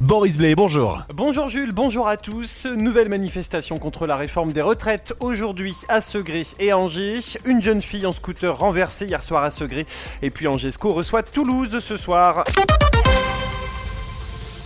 Boris 0.00 0.38
Blay, 0.38 0.54
bonjour. 0.54 1.02
Bonjour 1.12 1.48
Jules, 1.48 1.72
bonjour 1.72 2.08
à 2.08 2.16
tous. 2.16 2.64
Nouvelle 2.64 3.10
manifestation 3.10 3.78
contre 3.78 4.06
la 4.06 4.16
réforme 4.16 4.50
des 4.50 4.62
retraites 4.62 5.14
aujourd'hui 5.20 5.76
à 5.90 6.00
Segré 6.00 6.46
et 6.58 6.72
Angers. 6.72 7.18
Une 7.44 7.60
jeune 7.60 7.82
fille 7.82 8.06
en 8.06 8.12
scooter 8.12 8.56
renversée 8.56 9.04
hier 9.04 9.22
soir 9.22 9.44
à 9.44 9.50
Segré. 9.50 9.84
Et 10.22 10.30
puis 10.30 10.48
Angesco 10.48 10.94
reçoit 10.94 11.22
Toulouse 11.22 11.80
ce 11.80 11.96
soir. 11.96 12.44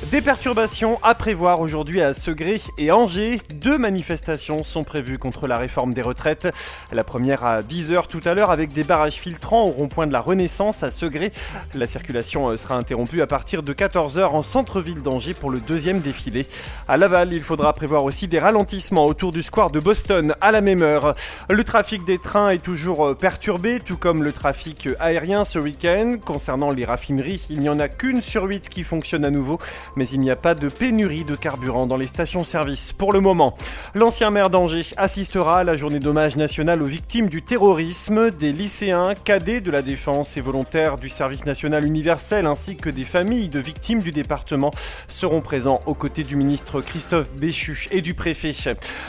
Des 0.03 0.21
perturbations 0.21 0.99
à 1.03 1.15
prévoir 1.15 1.61
aujourd'hui 1.61 2.03
à 2.03 2.13
Segré 2.15 2.61
et 2.79 2.91
Angers. 2.91 3.41
Deux 3.49 3.79
manifestations 3.79 4.63
sont 4.63 4.85
prévues 4.85 5.19
contre 5.19 5.47
la 5.47 5.57
réforme 5.57 5.95
des 5.95 6.03
retraites. 6.03 6.53
La 6.93 7.05
première 7.05 7.45
à 7.45 7.63
10h 7.63 8.09
tout 8.09 8.21
à 8.25 8.35
l'heure 8.35 8.51
avec 8.51 8.73
des 8.73 8.85
barrages 8.85 9.15
filtrants 9.15 9.63
au 9.63 9.71
rond-point 9.71 10.07
de 10.07 10.13
la 10.13 10.21
Renaissance 10.21 10.83
à 10.83 10.91
Segré. 10.91 11.31
La 11.75 11.87
circulation 11.87 12.49
euh, 12.49 12.57
sera 12.57 12.75
interrompue 12.75 13.23
à 13.23 13.27
partir 13.27 13.63
de 13.63 13.73
14h 13.73 14.25
en 14.25 14.43
centre-ville 14.43 15.01
d'Angers 15.01 15.33
pour 15.33 15.51
le 15.51 15.61
deuxième 15.61 16.01
défilé. 16.01 16.47
À 16.87 16.97
Laval, 16.97 17.33
il 17.33 17.43
faudra 17.43 17.73
prévoir 17.73 18.05
aussi 18.05 18.29
des 18.29 18.41
ralentissements 18.41 19.07
autour 19.07 19.33
du 19.33 19.43
square 19.43 19.71
de 19.71 19.81
Boston 19.81 20.35
à 20.41 20.51
la 20.53 20.61
même 20.61 20.83
heure. 20.83 21.15
Le 21.49 21.65
trafic 21.65 22.05
des 22.05 22.19
trains 22.19 22.51
est 22.51 22.63
toujours 22.63 23.07
euh, 23.07 23.15
perturbé, 23.15 23.81
tout 23.81 23.97
comme 23.97 24.23
le 24.23 24.33
trafic 24.33 24.89
aérien 24.99 25.45
ce 25.45 25.59
week-end. 25.59 26.17
Concernant 26.23 26.73
les 26.73 26.85
raffineries, 26.85 27.47
il 27.49 27.61
n'y 27.61 27.69
en 27.69 27.79
a 27.79 27.89
qu'une 27.89 28.21
sur 28.21 28.45
huit 28.45 28.69
qui 28.69 28.85
fonctionne 28.85 29.25
à 29.25 29.31
nouveau 29.31 29.59
mais 29.97 30.09
il 30.09 30.21
n'y 30.21 30.31
a 30.31 30.37
pas 30.37 30.55
de 30.55 30.69
pénurie 30.69 31.25
de 31.25 31.35
carburant 31.35 31.87
dans 31.87 31.97
les 31.97 32.07
stations-service 32.07 32.93
pour 32.93 33.13
le 33.13 33.21
moment. 33.21 33.55
L'ancien 33.95 34.31
maire 34.31 34.51
d'Angers 34.51 34.95
assistera 34.97 35.59
à 35.59 35.65
la 35.65 35.75
journée 35.75 36.01
d'hommage 36.01 36.37
national 36.37 36.81
aux 36.81 36.87
victimes 36.87 37.29
du 37.29 37.43
terrorisme. 37.43 38.31
Des 38.31 38.53
lycéens, 38.53 39.15
cadets 39.15 39.61
de 39.61 39.73
la 39.73 39.83
défense 39.83 40.37
et 40.37 40.41
volontaires 40.41 40.97
du 40.97 41.09
service 41.09 41.45
national 41.45 41.85
universel 41.85 42.47
ainsi 42.47 42.77
que 42.77 42.91
des 42.91 43.05
familles 43.05 43.49
de 43.49 43.59
victimes 43.59 44.01
du 44.01 44.13
département 44.13 44.71
seront 45.09 45.41
présents 45.41 45.83
aux 45.87 45.95
côtés 45.95 46.23
du 46.23 46.37
ministre 46.37 46.81
Christophe 46.81 47.33
Béchu 47.33 47.89
et 47.91 48.01
du 48.01 48.15
préfet. 48.15 48.45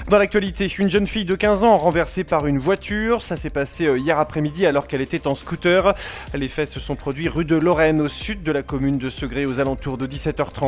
Dans 0.09 0.17
l'actualité, 0.17 0.67
une 0.80 0.89
jeune 0.89 1.08
fille 1.08 1.25
de 1.25 1.36
15 1.36 1.64
ans 1.64 1.77
renversée 1.77 2.23
par 2.23 2.47
une 2.47 2.58
voiture. 2.58 3.22
Ça 3.22 3.38
s'est 3.38 3.49
passé 3.49 3.88
euh, 3.88 3.97
hier 3.97 4.20
après-midi 4.20 4.66
alors 4.66 4.88
qu'elle 4.88 5.02
était 5.02 5.27
en 5.27 5.36
scooter. 5.36 5.94
Les 6.33 6.47
faits 6.47 6.70
se 6.70 6.80
sont 6.80 6.95
produits 6.95 7.27
rue 7.27 7.45
de 7.45 7.55
Lorraine 7.55 8.02
au 8.02 8.08
sud 8.08 8.44
de 8.44 8.52
la 8.52 8.64
commune 8.64 8.97
de 8.97 9.09
Segré 9.09 9.45
aux 9.45 9.59
alentours 9.59 9.97
de 9.97 10.08
17h30. 10.08 10.64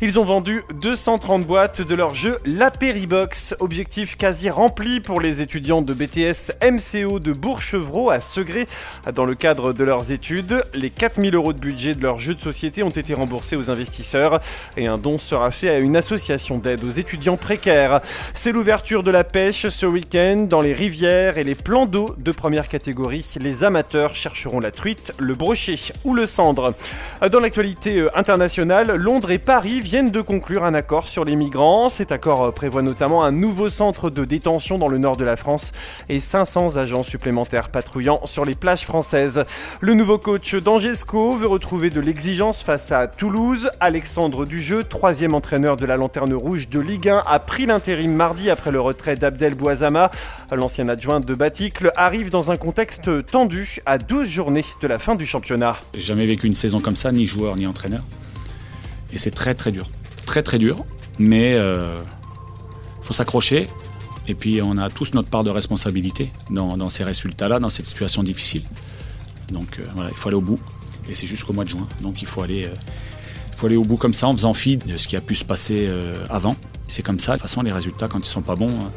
Ils 0.00 0.18
ont 0.18 0.24
vendu 0.24 0.62
230 0.80 1.46
boîtes 1.46 1.82
de 1.82 1.94
leur 1.94 2.14
jeu 2.14 2.38
l'Apéribox, 2.44 3.54
objectif 3.60 4.16
quasi 4.16 4.50
rempli 4.50 5.00
pour 5.00 5.20
les 5.20 5.42
étudiants 5.42 5.82
de 5.82 5.94
BTS 5.94 6.52
MCO 6.62 7.20
de 7.20 7.32
Bourg-Chevreau 7.32 8.10
à 8.10 8.20
Segré. 8.20 8.66
Dans 9.14 9.24
le 9.24 9.34
cadre 9.34 9.72
de 9.72 9.84
leurs 9.84 10.10
études, 10.10 10.64
les 10.74 10.90
4000 10.90 11.34
euros 11.34 11.52
de 11.52 11.58
budget 11.58 11.94
de 11.94 12.02
leur 12.02 12.18
jeu 12.18 12.34
de 12.34 12.40
société 12.40 12.82
ont 12.82 12.90
été 12.90 13.14
remboursés 13.14 13.56
aux 13.56 13.70
investisseurs 13.70 14.40
et 14.76 14.86
un 14.86 14.98
don 14.98 15.18
sera 15.18 15.50
fait 15.50 15.68
à 15.68 15.78
une 15.78 15.96
association 15.96 16.58
d'aide 16.58 16.84
aux 16.84 16.90
étudiants 16.90 17.36
précaires. 17.36 18.00
C'est 18.34 18.52
l'ouverture 18.52 19.02
de 19.02 19.10
la 19.10 19.24
pêche 19.24 19.68
ce 19.68 19.86
week-end 19.86 20.46
dans 20.48 20.60
les 20.60 20.72
rivières 20.72 21.38
et 21.38 21.44
les 21.44 21.54
plans 21.54 21.86
d'eau 21.86 22.14
de 22.18 22.32
première 22.32 22.68
catégorie. 22.68 23.26
Les 23.40 23.64
amateurs 23.64 24.14
chercheront 24.14 24.60
la 24.60 24.70
truite, 24.70 25.12
le 25.18 25.34
brochet 25.34 25.76
ou 26.04 26.14
le 26.14 26.26
cendre. 26.26 26.74
Dans 27.30 27.40
l'actualité 27.40 27.98
euh, 27.98 28.18
internationale, 28.18 28.94
Londres 28.94 29.27
et 29.30 29.38
Paris 29.38 29.80
viennent 29.80 30.10
de 30.10 30.20
conclure 30.20 30.64
un 30.64 30.74
accord 30.74 31.08
sur 31.08 31.24
les 31.24 31.36
migrants. 31.36 31.88
Cet 31.88 32.12
accord 32.12 32.42
euh, 32.42 32.50
prévoit 32.52 32.82
notamment 32.82 33.24
un 33.24 33.32
nouveau 33.32 33.68
centre 33.68 34.10
de 34.10 34.24
détention 34.24 34.78
dans 34.78 34.88
le 34.88 34.98
nord 34.98 35.16
de 35.16 35.24
la 35.24 35.36
France 35.36 35.72
et 36.08 36.20
500 36.20 36.76
agents 36.76 37.02
supplémentaires 37.02 37.70
patrouillant 37.70 38.20
sur 38.24 38.44
les 38.44 38.54
plages 38.54 38.84
françaises. 38.84 39.44
Le 39.80 39.94
nouveau 39.94 40.18
coach 40.18 40.54
d'Angesco 40.54 41.34
veut 41.34 41.46
retrouver 41.46 41.90
de 41.90 42.00
l'exigence 42.00 42.62
face 42.62 42.92
à 42.92 43.06
Toulouse. 43.06 43.70
Alexandre 43.80 44.46
Dujeu, 44.46 44.84
troisième 44.84 45.34
entraîneur 45.34 45.76
de 45.76 45.86
la 45.86 45.96
Lanterne 45.96 46.34
Rouge 46.34 46.68
de 46.68 46.80
Ligue 46.80 47.08
1, 47.08 47.24
a 47.26 47.38
pris 47.40 47.66
l'intérim 47.66 48.12
mardi 48.12 48.50
après 48.50 48.70
le 48.70 48.80
retrait 48.80 49.16
d'Abdel 49.16 49.54
Bouazama. 49.54 50.10
L'ancien 50.52 50.88
adjoint 50.88 51.20
de 51.20 51.34
Baticle 51.34 51.92
arrive 51.96 52.30
dans 52.30 52.50
un 52.50 52.56
contexte 52.56 53.26
tendu 53.26 53.78
à 53.86 53.98
12 53.98 54.28
journées 54.28 54.64
de 54.80 54.86
la 54.86 54.98
fin 54.98 55.14
du 55.14 55.26
championnat. 55.26 55.76
J'ai 55.94 56.00
jamais 56.00 56.26
vécu 56.26 56.46
une 56.46 56.54
saison 56.54 56.80
comme 56.80 56.96
ça, 56.96 57.12
ni 57.12 57.26
joueur 57.26 57.56
ni 57.56 57.66
entraîneur. 57.66 58.02
Et 59.12 59.18
c'est 59.18 59.30
très 59.30 59.54
très 59.54 59.72
dur. 59.72 59.90
Très 60.26 60.42
très 60.42 60.58
dur. 60.58 60.84
Mais 61.18 61.52
il 61.52 61.56
euh, 61.56 61.98
faut 63.02 63.12
s'accrocher. 63.12 63.68
Et 64.26 64.34
puis 64.34 64.60
on 64.62 64.76
a 64.76 64.90
tous 64.90 65.14
notre 65.14 65.28
part 65.28 65.44
de 65.44 65.50
responsabilité 65.50 66.30
dans, 66.50 66.88
ces 66.90 67.02
résultats-là, 67.02 67.58
dans 67.58 67.70
cette 67.70 67.86
situation 67.86 68.22
difficile. 68.22 68.62
Donc 69.50 69.78
euh, 69.78 69.86
voilà, 69.94 70.10
il 70.10 70.16
faut 70.16 70.28
aller 70.28 70.36
au 70.36 70.42
bout. 70.42 70.60
Et 71.08 71.14
c'est 71.14 71.26
jusqu'au 71.26 71.54
mois 71.54 71.64
de 71.64 71.70
juin. 71.70 71.88
Donc 72.02 72.20
il 72.20 72.28
faut 72.28 72.42
aller, 72.42 72.64
euh, 72.64 72.74
faut 73.56 73.66
aller 73.66 73.76
au 73.76 73.84
bout 73.84 73.96
comme 73.96 74.12
ça 74.12 74.28
en 74.28 74.32
faisant 74.32 74.52
fi 74.52 74.76
de 74.76 74.96
ce 74.98 75.08
qui 75.08 75.16
a 75.16 75.22
pu 75.22 75.34
se 75.34 75.44
passer 75.44 75.90
avant. 76.28 76.56
C'est 76.86 77.02
comme 77.02 77.18
ça. 77.18 77.32
De 77.32 77.36
toute 77.38 77.42
façon, 77.42 77.62
les 77.62 77.72
résultats, 77.72 78.08
quand 78.08 78.18
ils 78.18 78.24
sont 78.24 78.42
pas 78.42 78.56
bons, 78.56 78.90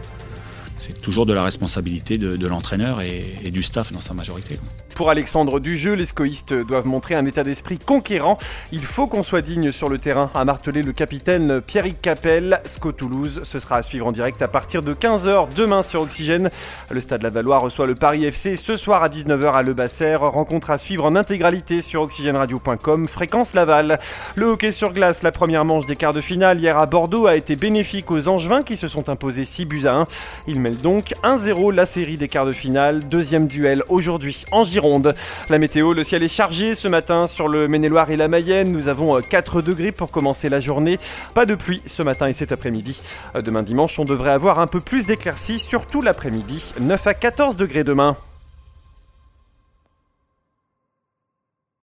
c'est 0.82 1.00
toujours 1.00 1.26
de 1.26 1.34
la 1.34 1.44
responsabilité 1.44 2.18
de, 2.18 2.48
l'entraîneur 2.48 3.02
et, 3.02 3.52
du 3.52 3.62
staff 3.62 3.94
dans 3.94 4.02
sa 4.02 4.14
majorité. 4.14 4.60
Pour 4.96 5.10
Alexandre 5.10 5.60
Dujeu, 5.60 5.94
les 5.94 6.06
scoïstes 6.06 6.54
doivent 6.54 6.88
montrer 6.88 7.16
un 7.16 7.26
état 7.26 7.44
d'esprit 7.44 7.80
conquérant. 7.80 8.38
Il 8.72 8.84
faut 8.84 9.08
qu'on 9.08 9.24
soit 9.24 9.42
digne 9.42 9.72
sur 9.72 9.90
le 9.90 9.98
terrain, 9.98 10.32
a 10.34 10.44
martelé 10.44 10.82
le 10.82 10.92
capitaine 10.92 11.62
Pierrick 11.62 12.02
Capel. 12.02 12.62
SCO 12.66 12.92
Toulouse, 12.92 13.42
ce 13.44 13.60
sera 13.60 13.78
à 13.78 13.84
suivre 13.84 14.08
en 14.08 14.12
direct 14.12 14.42
à 14.42 14.48
partir 14.48 14.84
de 14.84 14.94
15h 14.94 15.54
demain 15.56 15.82
sur 15.84 16.02
Oxygène. 16.02 16.50
Le 16.90 17.00
Stade 17.00 17.22
Lavallois 17.22 17.60
reçoit 17.60 17.88
le 17.88 17.96
Paris 17.96 18.26
FC 18.26 18.56
ce 18.56 18.76
soir 18.76 19.04
à 19.04 19.10
19h 19.10 19.54
à 19.54 19.62
Le 19.62 19.74
Basser. 19.74 20.16
Rencontre 20.16 20.72
à 20.72 20.78
suivre 20.78 21.06
en 21.06 21.16
intégralité 21.16 21.82
sur 21.82 22.02
oxygèneradio.com, 22.02 23.08
fréquence 23.08 23.54
Laval. 23.54 24.00
Le 24.36 24.48
hockey 24.48 24.72
sur 24.72 24.94
glace, 24.94 25.24
la 25.24 25.32
première 25.32 25.64
manche 25.64 25.86
des 25.86 25.96
quarts 25.96 26.14
de 26.14 26.22
finale 26.22 26.60
hier 26.60 26.78
à 26.78 26.86
Bordeaux 26.88 27.28
a 27.28 27.36
été 27.36 27.56
bénéfique 27.56 28.10
aux 28.12 28.28
Angevins 28.28 28.64
qui 28.64 28.76
se 28.76 28.88
sont 28.88 29.10
imposés 29.10 29.46
6 29.46 29.66
buts 29.66 29.86
à 29.86 29.94
1. 29.94 30.08
Ils 30.48 30.60
donc 30.76 31.14
1-0 31.24 31.74
la 31.74 31.86
série 31.86 32.18
des 32.18 32.28
quarts 32.28 32.46
de 32.46 32.54
finale. 32.54 33.08
Deuxième 33.08 33.48
duel 33.48 33.84
aujourd'hui 33.90 34.46
en 34.52 34.64
Gironde. 34.64 35.14
La 35.50 35.60
météo, 35.60 35.94
le 35.94 36.04
ciel 36.04 36.24
est 36.24 36.28
chargé 36.28 36.74
ce 36.74 36.88
matin 36.88 37.28
sur 37.28 37.48
le 37.48 37.68
Maine-et-Loire 37.68 38.12
et 38.12 38.18
la 38.18 38.28
Mayenne. 38.28 38.72
Nous 38.72 38.88
avons 38.88 39.22
4 39.22 39.58
euh, 39.58 39.62
degrés 39.62 39.92
pour 39.92 40.12
commencer 40.12 40.50
la 40.50 40.60
journée. 40.60 40.98
Pas 41.34 41.46
de 41.46 41.56
pluie 41.56 41.82
ce 41.86 42.04
matin 42.04 42.28
et 42.28 42.34
cet 42.34 42.52
après-midi. 42.52 43.02
Euh, 43.36 43.42
demain 43.42 43.64
dimanche, 43.64 43.98
on 44.00 44.06
devrait 44.06 44.32
avoir 44.32 44.60
un 44.60 44.68
peu 44.68 44.80
plus 44.80 45.06
d'éclaircies, 45.06 45.60
surtout 45.60 46.02
l'après-midi. 46.02 46.74
9 46.80 47.08
à 47.08 47.14
14 47.14 47.58
degrés 47.58 47.84
demain. 47.84 48.18